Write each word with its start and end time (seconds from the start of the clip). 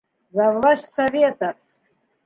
За 0.33 0.51
власть 0.53 0.85
Советов 0.89 1.53